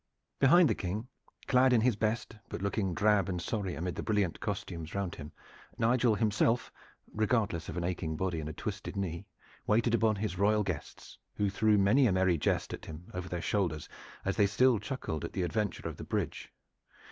Behind 0.39 0.67
the 0.67 0.73
King, 0.73 1.07
clad 1.45 1.71
in 1.73 1.81
his 1.81 1.95
best, 1.95 2.35
but 2.49 2.63
looking 2.63 2.95
drab 2.95 3.29
and 3.29 3.39
sorry 3.39 3.75
amid 3.75 3.93
the 3.93 4.01
brilliant 4.01 4.39
costumes 4.39 4.95
round 4.95 5.13
him, 5.13 5.31
Nigel 5.77 6.15
himself, 6.15 6.71
regardless 7.13 7.69
of 7.69 7.77
an 7.77 7.83
aching 7.83 8.17
body 8.17 8.39
and 8.39 8.49
a 8.49 8.53
twisted 8.53 8.95
knee, 8.95 9.27
waited 9.67 9.93
upon 9.93 10.15
his 10.15 10.39
royal 10.39 10.63
guests, 10.63 11.19
who 11.35 11.51
threw 11.51 11.77
many 11.77 12.07
a 12.07 12.11
merry 12.11 12.39
jest 12.39 12.73
at 12.73 12.85
him 12.85 13.11
over 13.13 13.29
their 13.29 13.43
shoulders 13.43 13.87
as 14.25 14.37
they 14.37 14.47
still 14.47 14.79
chuckled 14.79 15.23
at 15.23 15.33
the 15.33 15.43
adventure 15.43 15.87
of 15.87 15.97
the 15.97 16.03
bridge. 16.03 16.51